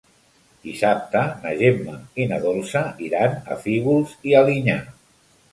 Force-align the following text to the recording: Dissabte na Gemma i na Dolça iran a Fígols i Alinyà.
Dissabte 0.61 1.21
na 1.43 1.51
Gemma 1.59 1.99
i 2.23 2.27
na 2.33 2.41
Dolça 2.47 2.83
iran 3.09 3.39
a 3.45 3.59
Fígols 3.67 4.17
i 4.31 4.35
Alinyà. 4.41 4.81